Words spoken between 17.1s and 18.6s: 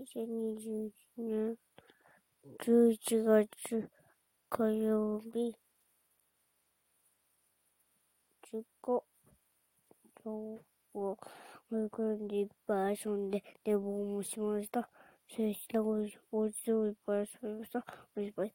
쏘면서 이빨